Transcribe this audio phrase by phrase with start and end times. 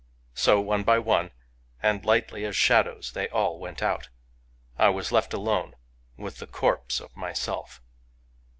[0.33, 1.29] So, one by oiie,
[1.79, 4.09] and lightly as shadows, they all went out
[4.75, 5.75] I was left alone
[6.17, 7.83] with the corpse of myself.